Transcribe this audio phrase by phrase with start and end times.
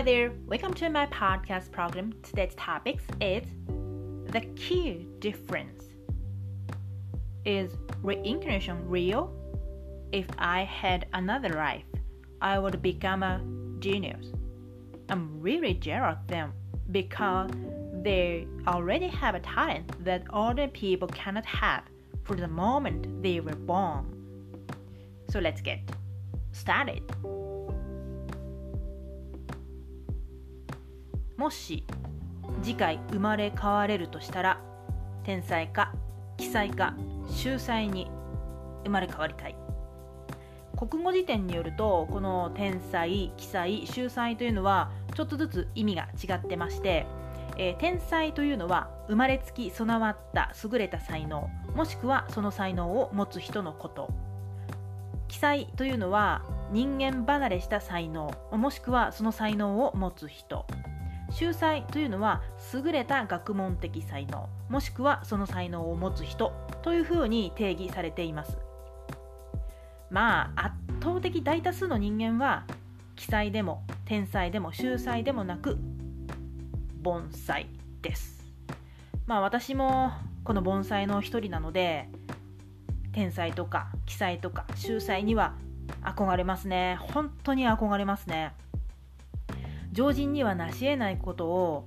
[0.00, 2.14] Hi there, welcome to my podcast program.
[2.22, 3.44] Today's topic is
[4.32, 5.84] the key difference.
[7.44, 7.70] Is
[8.02, 9.30] reincarnation real?
[10.10, 11.84] If I had another life,
[12.40, 13.42] I would become a
[13.78, 14.28] genius.
[15.10, 16.54] I'm really jealous of them
[16.92, 17.50] because
[18.02, 21.82] they already have a talent that other people cannot have
[22.24, 24.06] for the moment they were born.
[25.28, 25.80] So let's get
[26.52, 27.02] started.
[31.40, 31.84] もし
[32.62, 34.60] 次回生まれ変われるとしたら
[35.24, 35.94] 天才か
[36.36, 36.94] 奇才か
[37.30, 38.10] 秀才に
[38.84, 39.56] 生まれ変わりたい。
[40.76, 47.06] 国語辞典によるとこの天才奇才秀才というのはちょっとずつ意味が違ってまして、
[47.56, 54.12] えー、天才というのは生まれつき備わった優れた才能もしくはその才能を持つ人のこと。
[55.28, 60.66] 奇才というのは人間離れした才能もしくはその才能を持つ人。
[61.30, 62.42] 秀才というのは
[62.74, 68.58] 優れた学問的才能もしくはその才能を持つ人というふうに定義されています。
[70.10, 72.64] まあ圧倒的大多数の人間は
[73.16, 75.78] 奇才でも天才でも秀才でもなく
[77.02, 77.68] 盆栽
[78.02, 78.44] です。
[79.26, 80.12] まあ私も
[80.44, 82.08] この盆栽の一人なので
[83.12, 85.54] 天才とか奇才とか秀才には
[86.02, 86.98] 憧れますね。
[87.00, 88.52] 本当に憧れますね。
[89.92, 91.86] 常人には成し得ないことを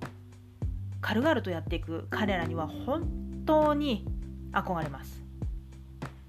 [1.01, 4.05] 軽々とやっていく彼らには本当に
[4.51, 5.23] 憧れます。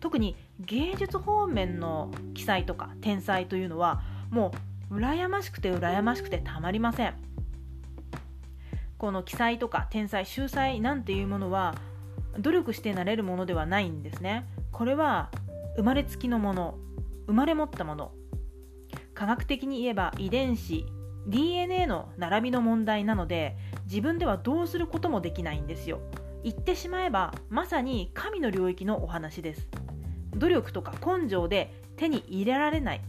[0.00, 4.52] 特に芸術方面の奇才とか天才というのはも
[4.90, 7.14] う羨ましくて羨ましくてたまりません。
[8.98, 11.74] この奇才とか天才秀才なんていうものは
[12.38, 14.46] 努力してなれるものではないんですね。
[14.72, 15.30] これは
[15.76, 16.78] 生まれつきのもの
[17.26, 18.12] 生まれ持ったもの。
[19.14, 20.84] 科学的に言えば遺伝子
[21.26, 26.00] DNA の並びの問題なので自分ではどうすることもできないんですよ。
[26.42, 29.68] 言ってしまえばまさに神の領域のお話です。
[30.36, 33.00] 努力とか根性で手に入れられない。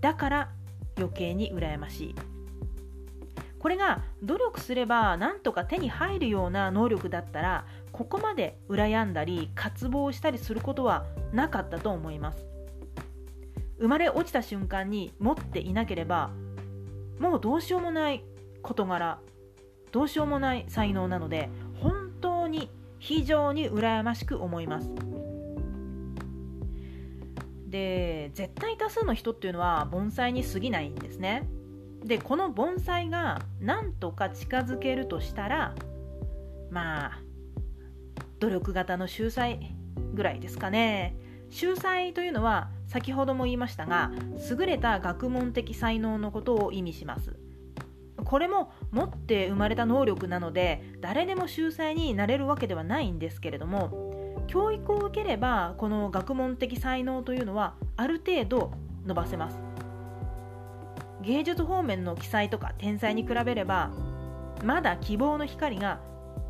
[0.00, 0.50] だから
[0.96, 2.14] 余計に羨ましい。
[3.58, 12.46] これが努力すればなんとか手に入るような能力だったらここまで羨んだり渇望したりすることはなかったと思います。
[13.78, 16.30] 生まれ落ちた瞬間に持っていなければ
[17.18, 18.24] もうどうしようもない
[18.62, 19.18] 事柄
[19.92, 21.48] どうしようもない才能なので
[21.80, 24.90] 本当に非常に羨ましく思います。
[27.68, 31.48] で絶対多数の人っていうのは盆栽に過ぎないんですね。
[32.04, 35.74] でこの盆栽がなんとか近づけるとしたら
[36.70, 37.22] まあ
[38.38, 39.74] 努力型の秀才
[40.14, 41.16] ぐらいですかね。
[41.50, 44.10] 秀才というのは先ほども言いましたが
[44.50, 47.36] 優れた学問的才能のことを意味します。
[48.24, 58.72] これも持って生まれた能力なので誰でも秀才になれるわけではないんですけれども教育を受ければこの学問的才能というのはある程度
[59.06, 59.58] 伸ばせます。
[61.22, 63.90] 芸術方面の記載とか天才に比べれば
[64.64, 66.00] まだ希望の光が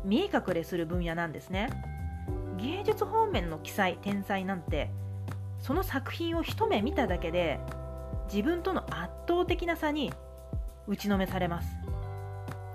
[0.03, 1.69] 見え隠れする分野なんですね。
[2.61, 4.89] 芸術方面の記載天才なんて
[5.59, 7.59] その作品を一目見ただけで
[8.31, 10.11] 自分との圧倒的な差に
[10.87, 11.67] 打ちのめされます。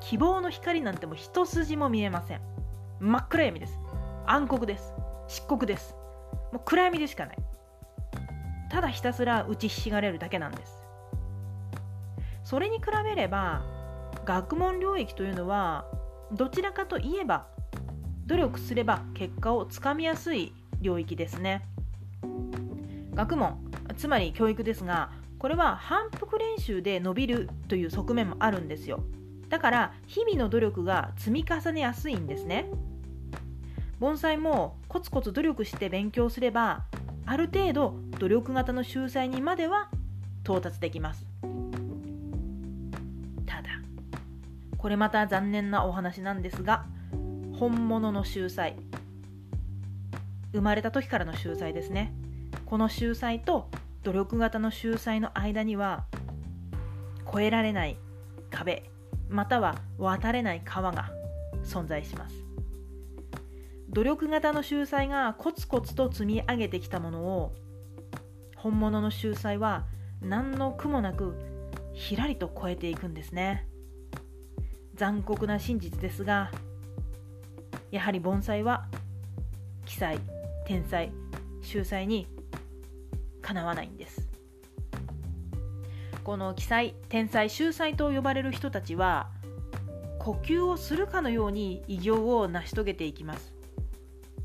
[0.00, 2.40] 希望の光なんてもう一筋も見えません。
[3.00, 3.78] 真っ暗闇です。
[4.26, 4.92] 暗黒です。
[5.28, 5.94] 漆黒です。
[6.52, 7.38] もう暗闇でしかない。
[8.70, 10.82] ただひたすら打ちひしがれるだけなんです。
[12.42, 13.62] それに比べれば
[14.24, 15.86] 学問領域というのは
[16.32, 17.46] どちらかといえば
[18.26, 21.62] 努力すれば結果をつかみやすい領域ですね。
[23.14, 23.58] 学問
[23.96, 29.04] つまり教育ですがこれは反復練習で伸びるという側面もあるんですよ。
[29.50, 32.66] だから日々の努力が積み重ねやすいんですね。
[34.00, 36.84] 盆栽もコツコツ努力して勉強すれば
[37.26, 39.90] ある程度努力型の秀才にまでは
[40.42, 41.26] 到達できます。
[43.46, 43.68] ただ
[44.78, 46.86] これまた残念なお話なんですが
[47.58, 48.76] 本物の秀才。
[50.52, 52.12] 生まれた時からの秀才ですね。
[52.66, 53.70] この秀才と
[54.02, 56.04] 努力型の秀才の間には
[57.28, 57.96] 越えられない
[58.50, 58.90] 壁
[59.28, 61.10] または渡れない川が
[61.64, 62.34] 存在します。
[63.88, 67.54] 努力型の秀才がコツコツと積み上げてきたものを
[68.56, 69.84] 本物の秀才は
[70.20, 71.36] 何の苦もなく
[71.92, 73.68] ひらりと超えていくんですね。
[74.96, 76.50] 残酷な真実ですが
[77.94, 78.86] やはり盆栽は
[79.86, 80.18] 奇才
[80.66, 81.12] 天才
[81.62, 82.26] 秀才に
[83.40, 84.28] かなわないんです。
[86.24, 89.30] この奇才天才秀才と呼ばれる人たちは
[90.18, 93.54] 呼吸をするかのように偉業を成し遂げていきます。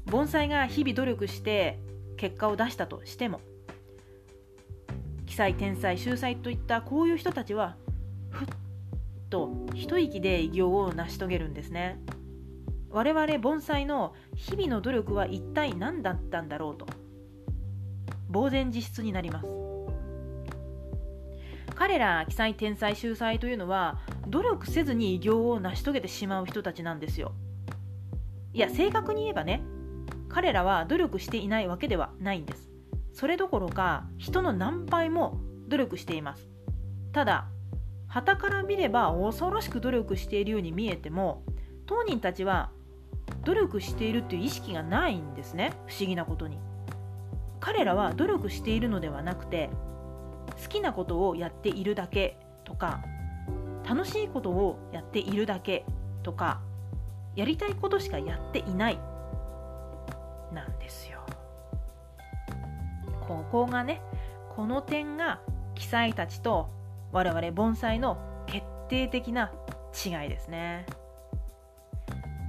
[0.06, 1.80] 盆栽が日々努力して
[2.18, 3.42] 結果を出したとしても
[5.26, 7.78] 奇才天才秀才といったこういう人たちは
[8.30, 8.48] ふっ
[9.32, 11.98] と一息で偉業を成し遂げるんですね。
[12.92, 16.88] 我々盆栽の日々の努力は一体何だったんだろうと。
[18.32, 19.48] 呆然自失になります。
[21.76, 27.32] 彼ら奇才天才秀才というのは努力せずに偉業を成し遂げてしまう人たちなんですよ。
[28.54, 29.62] いや正確に言えばね
[30.28, 32.70] 彼らは努力していないわけではないんです。
[33.14, 36.50] それどころか人の何倍も努力しています。
[37.12, 37.48] ただ
[38.08, 41.44] 旗から見れば恐ろしく努力しているように見えても
[41.86, 42.72] 当人たちは
[43.50, 46.60] 努力しているという意識がないんですね不思議なことに
[47.60, 49.72] 彼らは努力しているのではなくて
[50.62, 53.02] 好きなことをやっているだけとか
[53.88, 55.84] 楽しいことをやっているだけ
[56.22, 56.62] とか
[57.36, 59.00] やりたいことしかやっていない
[60.54, 61.20] なんですよ。
[63.28, 64.02] ここがね
[64.56, 65.40] この点が
[65.74, 66.70] 記載たちと
[67.12, 69.52] 我々盆栽の決定的な
[70.06, 70.86] 違いですね。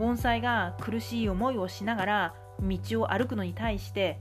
[0.01, 4.19] 盆栽が苦しい思いをしながら道を歩くのに対して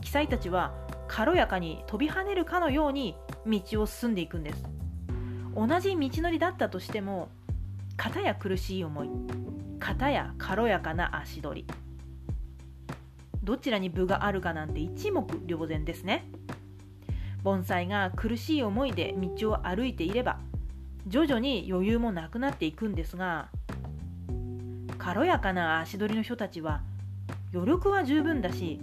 [0.00, 0.74] 記載たちは
[1.06, 3.14] 軽やかに飛び跳ねるかのように
[3.46, 4.64] 道を進んでいくんです。
[5.54, 7.28] 同じ道のりだったとしても
[7.96, 9.10] 片や苦しい思い
[9.78, 11.74] 片や軽やかな足取り
[13.44, 16.28] どちらに分があるかなんて一目瞭然ですね。
[17.44, 20.40] 盆栽が苦しい思いで道を歩いていれば
[21.06, 23.48] 徐々に余裕もなくなっていくんですが
[25.00, 26.82] 軽やかな足取りの人たちは
[27.54, 28.78] 余力は十分だし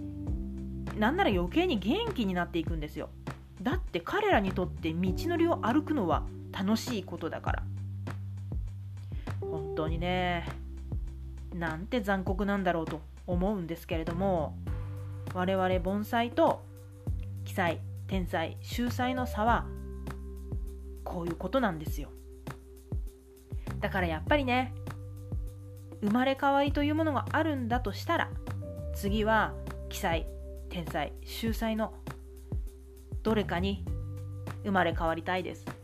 [0.98, 3.08] なんなら余計に元気になっていくんですよ。
[3.62, 7.62] だって彼らにとって道のりを歩くのは楽しいことだから。
[9.40, 10.44] 本当にね
[11.54, 14.58] なんて残酷なんだろうと思うんですけれども
[15.34, 16.62] 我々盆栽と
[17.44, 19.66] 奇才天才秀才の差は
[21.04, 22.10] こういうことなんですよ。
[23.78, 24.74] だからやっぱりね
[26.00, 28.30] 生まれ変わりというものがあるんだとしたら
[28.94, 29.54] 次は
[29.88, 30.26] 記載
[30.68, 31.94] 天才秀才の
[33.22, 33.84] どれかに
[34.64, 35.77] 生まれ変わりたいです。